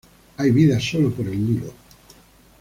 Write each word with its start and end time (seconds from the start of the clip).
Hay 0.37 0.49
vida 0.49 0.79
sólo 0.79 1.11
por 1.11 1.27
el 1.27 1.39
Nilo. 1.45 1.71